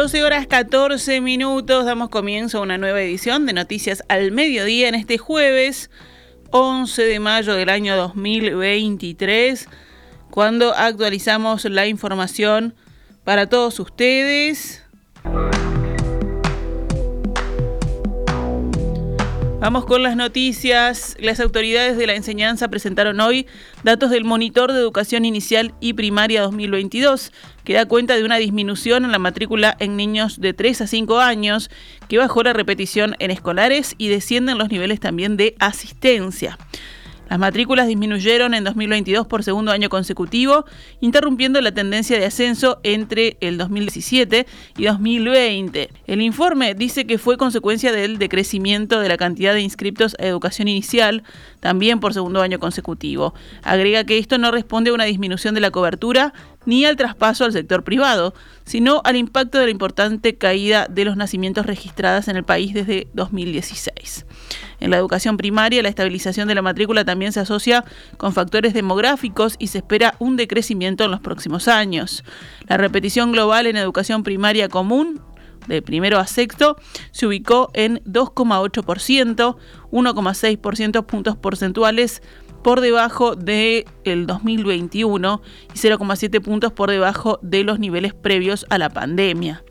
[0.00, 4.94] 12 horas 14 minutos, damos comienzo a una nueva edición de Noticias al Mediodía en
[4.94, 5.90] este jueves
[6.52, 9.68] 11 de mayo del año 2023,
[10.30, 12.74] cuando actualizamos la información
[13.24, 14.79] para todos ustedes.
[19.60, 21.18] Vamos con las noticias.
[21.20, 23.46] Las autoridades de la enseñanza presentaron hoy
[23.84, 27.30] datos del Monitor de Educación Inicial y Primaria 2022,
[27.62, 31.20] que da cuenta de una disminución en la matrícula en niños de 3 a 5
[31.20, 31.70] años,
[32.08, 36.56] que bajó la repetición en escolares y descienden los niveles también de asistencia.
[37.30, 40.64] Las matrículas disminuyeron en 2022 por segundo año consecutivo,
[41.00, 45.90] interrumpiendo la tendencia de ascenso entre el 2017 y 2020.
[46.08, 50.66] El informe dice que fue consecuencia del decrecimiento de la cantidad de inscriptos a educación
[50.66, 51.22] inicial,
[51.60, 53.32] también por segundo año consecutivo.
[53.62, 56.34] Agrega que esto no responde a una disminución de la cobertura
[56.66, 61.16] ni al traspaso al sector privado, sino al impacto de la importante caída de los
[61.16, 64.26] nacimientos registradas en el país desde 2016.
[64.80, 67.84] En la educación primaria, la estabilización de la matrícula también se asocia
[68.16, 72.24] con factores demográficos y se espera un decrecimiento en los próximos años.
[72.68, 75.20] La repetición global en educación primaria común
[75.66, 76.76] de primero a sexto
[77.10, 79.56] se ubicó en 2,8%,
[79.90, 82.22] 1,6% puntos porcentuales
[82.62, 85.42] por debajo del el 2021
[85.74, 89.64] y 0,7 puntos por debajo de los niveles previos a la pandemia.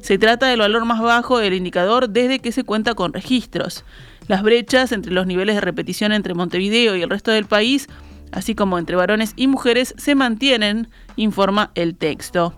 [0.00, 3.84] Se trata del valor más bajo del indicador desde que se cuenta con registros.
[4.26, 7.88] Las brechas entre los niveles de repetición entre Montevideo y el resto del país,
[8.32, 12.54] así como entre varones y mujeres, se mantienen, informa el texto.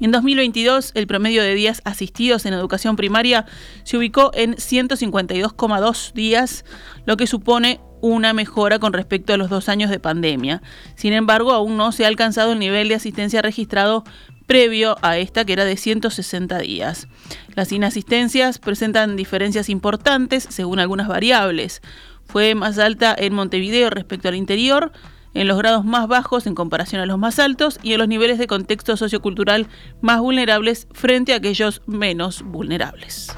[0.00, 3.44] En 2022, el promedio de días asistidos en educación primaria
[3.84, 6.64] se ubicó en 152,2 días,
[7.04, 10.62] lo que supone una mejora con respecto a los dos años de pandemia.
[10.94, 14.04] Sin embargo, aún no se ha alcanzado el nivel de asistencia registrado
[14.46, 17.06] previo a esta que era de 160 días.
[17.54, 21.82] Las inasistencias presentan diferencias importantes según algunas variables.
[22.24, 24.90] Fue más alta en Montevideo respecto al interior,
[25.34, 28.38] en los grados más bajos en comparación a los más altos y en los niveles
[28.38, 29.68] de contexto sociocultural
[30.00, 33.28] más vulnerables frente a aquellos menos vulnerables.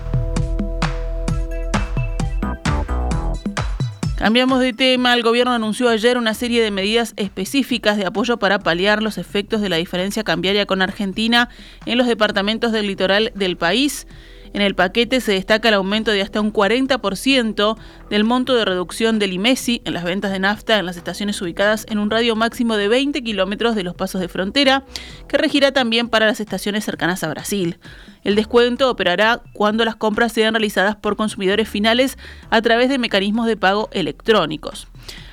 [4.22, 5.14] Cambiamos de tema.
[5.14, 9.60] El gobierno anunció ayer una serie de medidas específicas de apoyo para paliar los efectos
[9.60, 11.48] de la diferencia cambiaria con Argentina
[11.86, 14.06] en los departamentos del litoral del país.
[14.52, 17.76] En el paquete se destaca el aumento de hasta un 40%
[18.10, 21.86] del monto de reducción del IMESI en las ventas de nafta en las estaciones ubicadas
[21.88, 24.84] en un radio máximo de 20 kilómetros de los pasos de frontera,
[25.28, 27.78] que regirá también para las estaciones cercanas a Brasil.
[28.24, 32.18] El descuento operará cuando las compras sean realizadas por consumidores finales
[32.50, 34.86] a través de mecanismos de pago electrónicos.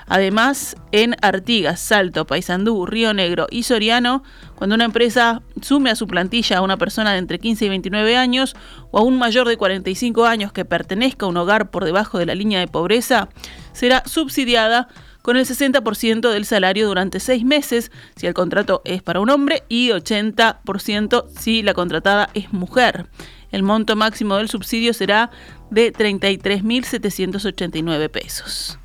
[0.09, 4.23] Además, en Artigas, Salto, Paysandú, Río Negro y Soriano,
[4.55, 8.17] cuando una empresa sume a su plantilla a una persona de entre 15 y 29
[8.17, 8.55] años
[8.89, 12.25] o a un mayor de 45 años que pertenezca a un hogar por debajo de
[12.25, 13.29] la línea de pobreza,
[13.71, 14.87] será subsidiada
[15.21, 19.61] con el 60% del salario durante seis meses si el contrato es para un hombre
[19.69, 23.05] y 80% si la contratada es mujer.
[23.51, 25.29] El monto máximo del subsidio será
[25.69, 28.79] de 33.789 pesos.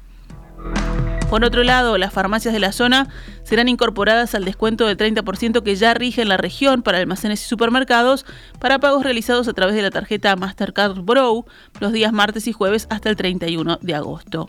[1.30, 3.08] Por otro lado, las farmacias de la zona
[3.42, 7.48] serán incorporadas al descuento del 30% que ya rige en la región para almacenes y
[7.48, 8.24] supermercados
[8.60, 11.46] para pagos realizados a través de la tarjeta Mastercard Bro
[11.80, 14.48] los días martes y jueves hasta el 31 de agosto.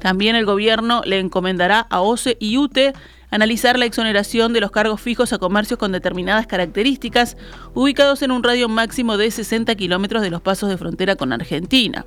[0.00, 2.92] También el gobierno le encomendará a OCE y UTE
[3.30, 7.36] analizar la exoneración de los cargos fijos a comercios con determinadas características
[7.72, 12.04] ubicados en un radio máximo de 60 kilómetros de los pasos de frontera con Argentina.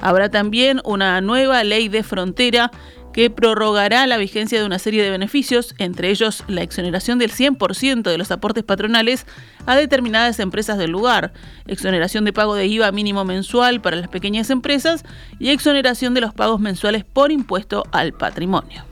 [0.00, 2.70] Habrá también una nueva ley de frontera
[3.12, 8.02] que prorrogará la vigencia de una serie de beneficios, entre ellos la exoneración del 100%
[8.02, 9.26] de los aportes patronales
[9.66, 11.32] a determinadas empresas del lugar,
[11.66, 15.04] exoneración de pago de IVA mínimo mensual para las pequeñas empresas
[15.38, 18.87] y exoneración de los pagos mensuales por impuesto al patrimonio.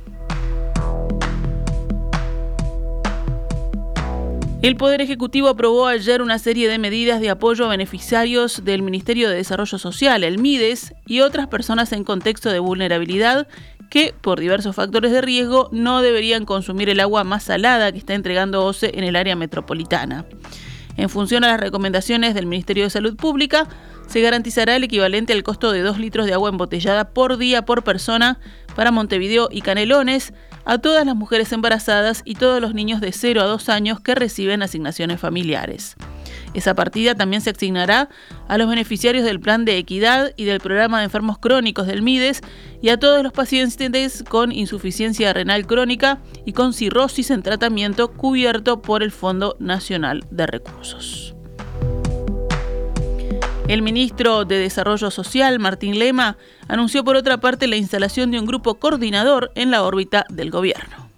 [4.62, 9.28] El Poder Ejecutivo aprobó ayer una serie de medidas de apoyo a beneficiarios del Ministerio
[9.28, 13.46] de Desarrollo Social, el MIDES, y otras personas en contexto de vulnerabilidad
[13.90, 18.14] que, por diversos factores de riesgo, no deberían consumir el agua más salada que está
[18.14, 20.24] entregando OCE en el área metropolitana.
[20.96, 23.68] En función a las recomendaciones del Ministerio de Salud Pública,
[24.06, 27.84] se garantizará el equivalente al costo de 2 litros de agua embotellada por día por
[27.84, 28.38] persona
[28.74, 30.32] para Montevideo y Canelones
[30.66, 34.14] a todas las mujeres embarazadas y todos los niños de 0 a 2 años que
[34.14, 35.96] reciben asignaciones familiares.
[36.54, 38.08] Esa partida también se asignará
[38.48, 42.40] a los beneficiarios del Plan de Equidad y del Programa de Enfermos Crónicos del MIDES
[42.82, 48.82] y a todos los pacientes con insuficiencia renal crónica y con cirrosis en tratamiento cubierto
[48.82, 51.35] por el Fondo Nacional de Recursos.
[53.68, 56.36] El ministro de Desarrollo Social, Martín Lema,
[56.68, 61.10] anunció por otra parte la instalación de un grupo coordinador en la órbita del gobierno.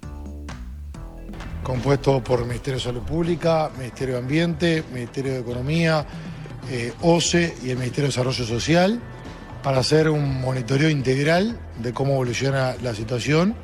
[1.63, 6.07] Compuesto por Ministerio de Salud Pública, Ministerio de Ambiente, Ministerio de Economía,
[6.71, 8.99] eh, OCE y el Ministerio de Desarrollo Social,
[9.63, 13.55] para hacer un monitoreo integral de cómo evoluciona la situación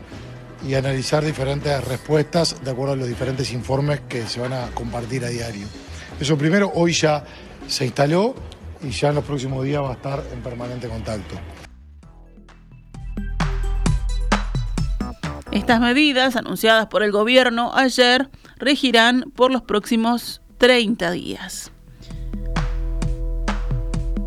[0.68, 5.24] y analizar diferentes respuestas de acuerdo a los diferentes informes que se van a compartir
[5.24, 5.66] a diario.
[6.20, 7.24] Eso primero, hoy ya
[7.66, 8.34] se instaló
[8.86, 11.36] y ya en los próximos días va a estar en permanente contacto.
[15.50, 21.70] Estas medidas, anunciadas por el gobierno ayer, regirán por los próximos 30 días.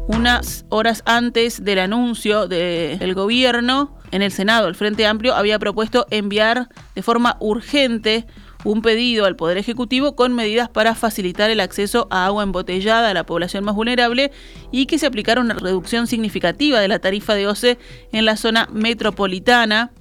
[0.07, 6.07] Unas horas antes del anuncio del gobierno, en el Senado, el Frente Amplio había propuesto
[6.09, 8.25] enviar de forma urgente
[8.63, 13.13] un pedido al Poder Ejecutivo con medidas para facilitar el acceso a agua embotellada a
[13.13, 14.31] la población más vulnerable
[14.71, 17.77] y que se aplicara una reducción significativa de la tarifa de OCE
[18.11, 19.91] en la zona metropolitana.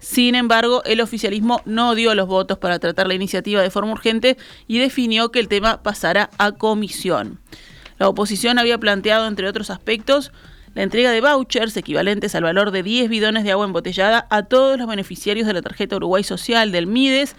[0.00, 4.36] Sin embargo, el oficialismo no dio los votos para tratar la iniciativa de forma urgente
[4.68, 7.40] y definió que el tema pasara a comisión.
[7.98, 10.32] La oposición había planteado, entre otros aspectos,
[10.74, 14.78] la entrega de vouchers equivalentes al valor de 10 bidones de agua embotellada a todos
[14.78, 17.34] los beneficiarios de la tarjeta Uruguay Social del MIDES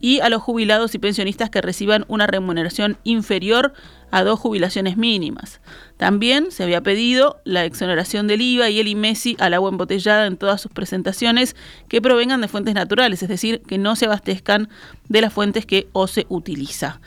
[0.00, 3.72] y a los jubilados y pensionistas que reciban una remuneración inferior
[4.10, 5.60] a dos jubilaciones mínimas.
[5.96, 10.36] También se había pedido la exoneración del IVA y el IMESI al agua embotellada en
[10.36, 11.54] todas sus presentaciones
[11.88, 14.68] que provengan de fuentes naturales, es decir, que no se abastezcan
[15.08, 17.00] de las fuentes que OCE utiliza.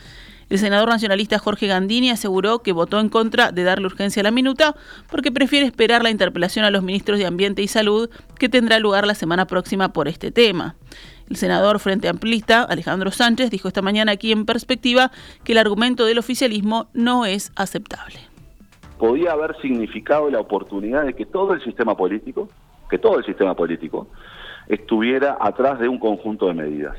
[0.50, 4.30] El senador nacionalista Jorge Gandini aseguró que votó en contra de darle urgencia a la
[4.30, 4.74] minuta
[5.10, 9.06] porque prefiere esperar la interpelación a los ministros de Ambiente y Salud que tendrá lugar
[9.06, 10.76] la semana próxima por este tema.
[11.28, 15.10] El senador Frente Amplista, Alejandro Sánchez, dijo esta mañana aquí en perspectiva
[15.42, 18.16] que el argumento del oficialismo no es aceptable.
[18.98, 22.48] Podía haber significado la oportunidad de que todo el sistema político,
[22.90, 24.06] que todo el sistema político,
[24.68, 26.96] estuviera atrás de un conjunto de medidas.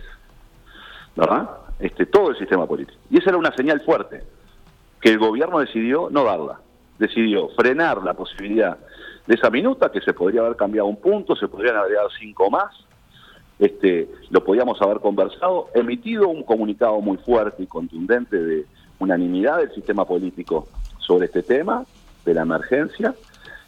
[1.15, 1.49] ¿Verdad?
[1.79, 2.97] Este, todo el sistema político.
[3.09, 4.23] Y esa era una señal fuerte,
[5.01, 6.59] que el gobierno decidió no darla.
[6.97, 8.77] Decidió frenar la posibilidad
[9.27, 12.49] de esa minuta, que se podría haber cambiado un punto, se podrían haber dado cinco
[12.49, 12.73] más,
[13.59, 18.65] este, lo podíamos haber conversado, emitido un comunicado muy fuerte y contundente de
[18.99, 20.67] unanimidad del sistema político
[20.99, 21.85] sobre este tema,
[22.25, 23.13] de la emergencia,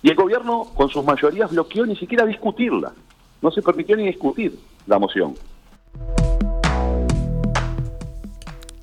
[0.01, 2.93] y el gobierno con sus mayorías bloqueó ni siquiera discutirla,
[3.41, 5.35] no se permitió ni discutir la moción.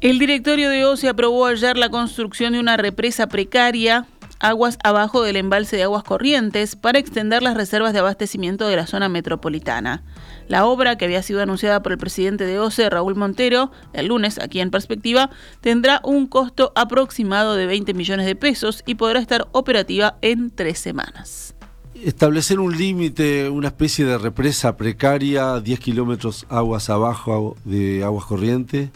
[0.04, 4.06] El directorio de OCE aprobó ayer la construcción de una represa precaria
[4.38, 8.86] aguas abajo del embalse de aguas corrientes para extender las reservas de abastecimiento de la
[8.86, 10.04] zona metropolitana.
[10.46, 14.38] La obra, que había sido anunciada por el presidente de OCE, Raúl Montero, el lunes
[14.38, 15.30] aquí en perspectiva,
[15.62, 20.80] tendrá un costo aproximado de 20 millones de pesos y podrá estar operativa en tres
[20.80, 21.54] semanas.
[21.94, 28.90] Establecer un límite, una especie de represa precaria, 10 kilómetros aguas abajo de aguas corrientes,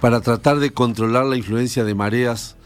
[0.00, 2.56] para tratar de controlar la influencia de mareas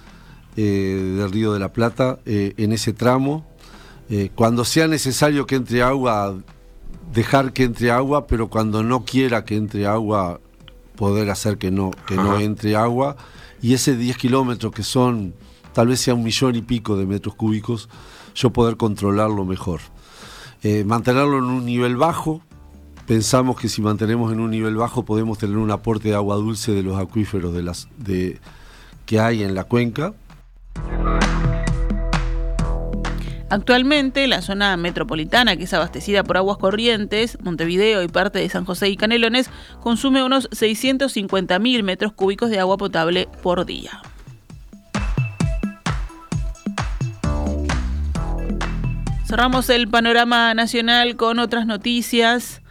[0.56, 3.46] eh, del Río de la Plata eh, en ese tramo.
[4.08, 6.36] Eh, cuando sea necesario que entre agua,
[7.12, 10.40] dejar que entre agua, pero cuando no quiera que entre agua,
[10.96, 13.16] poder hacer que no, que no entre agua.
[13.62, 15.34] Y ese 10 kilómetros que son,
[15.72, 17.88] tal vez sea un millón y pico de metros cúbicos,
[18.34, 19.80] yo poder controlarlo mejor.
[20.84, 22.42] mantenerlo en un nivel bajo,
[23.10, 26.70] pensamos que si mantenemos en un nivel bajo podemos tener un aporte de agua dulce
[26.70, 28.38] de los acuíferos de las, de,
[29.04, 30.14] que hay en la cuenca
[33.48, 38.64] Actualmente, la zona metropolitana, que es abastecida por aguas corrientes, Montevideo y parte de San
[38.64, 39.50] José y Canelones,
[39.80, 44.02] consume unos 650.000 metros cúbicos de agua potable por día.
[49.26, 52.62] Cerramos el panorama nacional con otras noticias.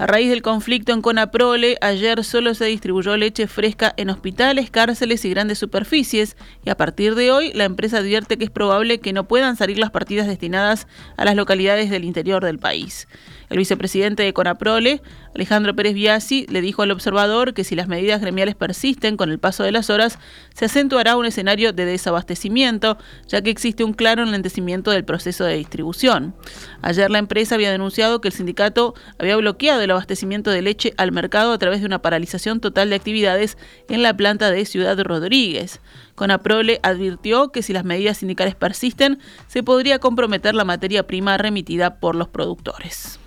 [0.00, 5.26] A raíz del conflicto en Conaprole, ayer solo se distribuyó leche fresca en hospitales, cárceles
[5.26, 9.12] y grandes superficies, y a partir de hoy la empresa advierte que es probable que
[9.12, 10.86] no puedan salir las partidas destinadas
[11.18, 13.08] a las localidades del interior del país.
[13.50, 15.02] El vicepresidente de Conaprole,
[15.34, 19.38] Alejandro Pérez Biasi, le dijo al observador que si las medidas gremiales persisten con el
[19.38, 20.18] paso de las horas,
[20.54, 25.56] se acentuará un escenario de desabastecimiento, ya que existe un claro enlentecimiento del proceso de
[25.56, 26.34] distribución.
[26.82, 31.12] Ayer la empresa había denunciado que el sindicato había bloqueado el abastecimiento de leche al
[31.12, 33.56] mercado a través de una paralización total de actividades
[33.88, 35.80] en la planta de Ciudad Rodríguez.
[36.14, 41.98] Conaprole advirtió que si las medidas sindicales persisten, se podría comprometer la materia prima remitida
[42.00, 43.18] por los productores.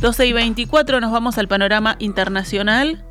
[0.00, 3.04] 12 y 24 nos vamos al panorama internacional.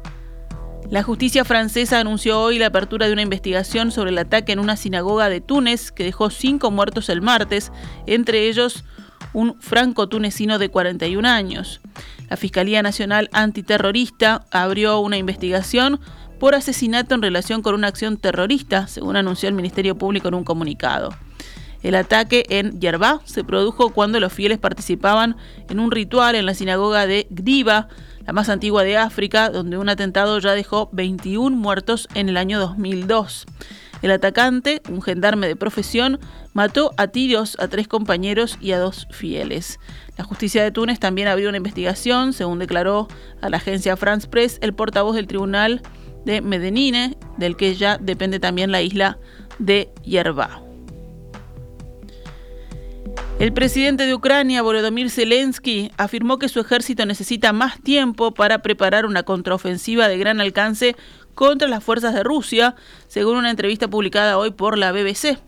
[0.89, 4.75] La justicia francesa anunció hoy la apertura de una investigación sobre el ataque en una
[4.75, 7.72] sinagoga de Túnez que dejó cinco muertos el martes,
[8.08, 8.86] entre ellos
[9.34, 11.79] un franco-tunecino de 41 años.
[12.27, 16.00] La Fiscalía Nacional Antiterrorista abrió una investigación
[16.39, 20.43] por asesinato en relación con una acción terrorista, según anunció el Ministerio Público en un
[20.43, 21.13] comunicado.
[21.81, 25.38] El ataque en Yerbá se produjo cuando los fieles participaban
[25.69, 27.88] en un ritual en la sinagoga de Gdiva,
[28.25, 32.59] la más antigua de África, donde un atentado ya dejó 21 muertos en el año
[32.59, 33.45] 2002.
[34.01, 36.19] El atacante, un gendarme de profesión,
[36.53, 39.79] mató a tiros a tres compañeros y a dos fieles.
[40.17, 43.07] La justicia de Túnez también abrió una investigación, según declaró
[43.41, 45.81] a la agencia France Press el portavoz del tribunal
[46.25, 49.17] de Medellín, del que ya depende también la isla
[49.59, 50.68] de Yerba.
[53.39, 59.05] El presidente de Ucrania, Volodymyr Zelensky, afirmó que su ejército necesita más tiempo para preparar
[59.05, 60.98] una contraofensiva de gran alcance
[61.36, 62.75] contra las fuerzas de Rusia,
[63.08, 65.39] según una entrevista publicada hoy por la BBC.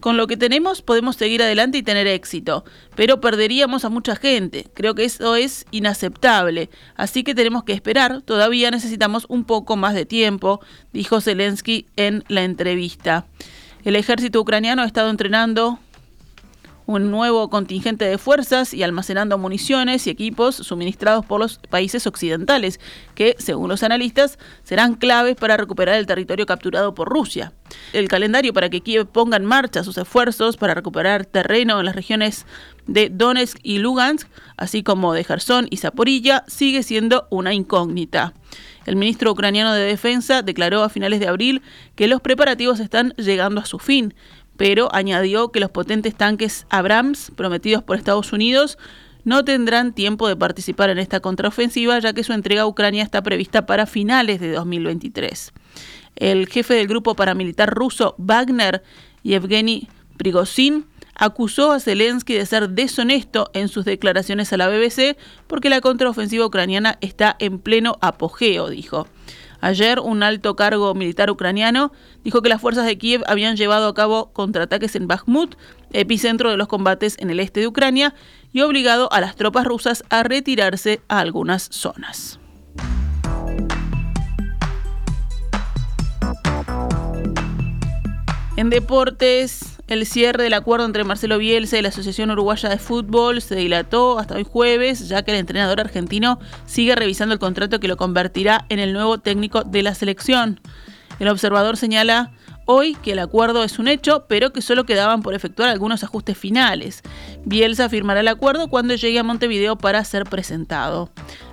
[0.00, 4.66] Con lo que tenemos podemos seguir adelante y tener éxito, pero perderíamos a mucha gente.
[4.72, 8.22] Creo que eso es inaceptable, así que tenemos que esperar.
[8.22, 10.60] Todavía necesitamos un poco más de tiempo,
[10.94, 13.26] dijo Zelensky en la entrevista.
[13.84, 15.78] El ejército ucraniano ha estado entrenando
[16.86, 22.80] un nuevo contingente de fuerzas y almacenando municiones y equipos suministrados por los países occidentales,
[23.14, 27.52] que, según los analistas, serán claves para recuperar el territorio capturado por Rusia.
[27.92, 31.96] El calendario para que Kiev ponga en marcha sus esfuerzos para recuperar terreno en las
[31.96, 32.46] regiones
[32.86, 38.32] de Donetsk y Lugansk, así como de Gerson y Zaporilla, sigue siendo una incógnita.
[38.86, 41.62] El ministro ucraniano de Defensa declaró a finales de abril
[41.96, 44.14] que los preparativos están llegando a su fin,
[44.56, 48.78] pero añadió que los potentes tanques Abrams prometidos por Estados Unidos
[49.24, 53.22] no tendrán tiempo de participar en esta contraofensiva ya que su entrega a Ucrania está
[53.22, 55.52] prevista para finales de 2023.
[56.14, 58.82] El jefe del grupo paramilitar ruso Wagner,
[59.22, 60.86] Yevgeny Prigozhin,
[61.16, 66.46] acusó a Zelensky de ser deshonesto en sus declaraciones a la BBC porque la contraofensiva
[66.46, 69.08] ucraniana está en pleno apogeo, dijo.
[69.60, 71.92] Ayer, un alto cargo militar ucraniano
[72.24, 75.56] dijo que las fuerzas de Kiev habían llevado a cabo contraataques en Bakhmut,
[75.92, 78.14] epicentro de los combates en el este de Ucrania,
[78.52, 82.38] y obligado a las tropas rusas a retirarse a algunas zonas.
[88.56, 93.40] En deportes, el cierre del acuerdo entre Marcelo Bielsa y la Asociación Uruguaya de Fútbol
[93.40, 97.88] se dilató hasta hoy jueves, ya que el entrenador argentino sigue revisando el contrato que
[97.88, 100.60] lo convertirá en el nuevo técnico de la selección.
[101.20, 102.32] El observador señala
[102.66, 106.36] hoy que el acuerdo es un hecho, pero que solo quedaban por efectuar algunos ajustes
[106.36, 107.02] finales.
[107.44, 111.10] Bielsa firmará el acuerdo cuando llegue a Montevideo para ser presentado.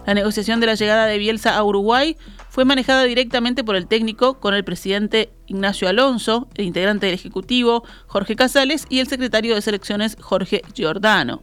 [0.07, 2.17] La negociación de la llegada de Bielsa a Uruguay
[2.53, 7.83] fue manejada directamente por el técnico con el presidente Ignacio Alonso, el integrante del Ejecutivo
[8.05, 11.41] Jorge Casales y el secretario de Selecciones Jorge Giordano.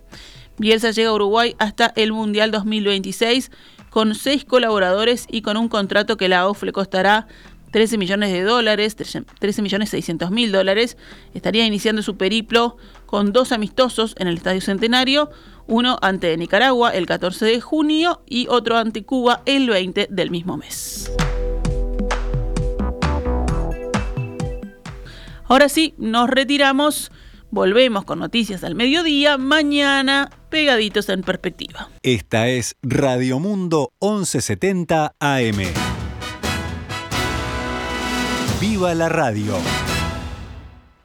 [0.57, 3.51] Bielsa llega a Uruguay hasta el Mundial 2026
[3.91, 7.27] con seis colaboradores y con un contrato que la AUF le costará
[7.71, 10.97] 13 millones de dólares, 13 millones 600 mil dólares.
[11.35, 15.31] Estaría iniciando su periplo con dos amistosos en el Estadio Centenario,
[15.67, 20.57] uno ante Nicaragua el 14 de junio y otro ante Cuba el 20 del mismo
[20.57, 21.11] mes.
[25.45, 27.11] Ahora sí, nos retiramos.
[27.51, 31.89] Volvemos con noticias al mediodía, mañana pegaditos en perspectiva.
[32.03, 35.90] Esta es Radio Mundo 1170 AM.
[38.61, 39.55] ¡Viva la radio!